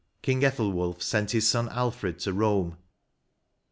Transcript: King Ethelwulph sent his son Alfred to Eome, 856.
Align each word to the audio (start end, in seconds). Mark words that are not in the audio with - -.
King 0.23 0.41
Ethelwulph 0.41 1.03
sent 1.03 1.29
his 1.29 1.47
son 1.47 1.69
Alfred 1.69 2.17
to 2.21 2.31
Eome, 2.31 2.69
856. 2.73 2.81